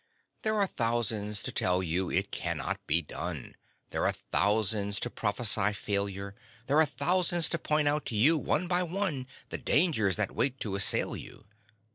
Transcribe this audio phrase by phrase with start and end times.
[0.41, 3.55] There are thousands to tell you it cannot be done,
[3.91, 6.33] There are thousands to prophesy failure;
[6.65, 10.59] There are thousands to point out to you one by one, The dangers that wait
[10.61, 11.45] to assail you.